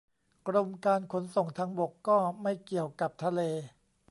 [0.47, 3.41] กรมการขนส่งทางบกก็ไม่เกี่ยวกับทะเล